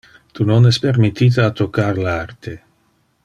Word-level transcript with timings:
Tu 0.37 0.45
non 0.51 0.69
es 0.69 0.79
permittite 0.85 1.45
a 1.45 1.51
toccar 1.61 1.93
le 2.05 2.09
arte. 2.17 2.57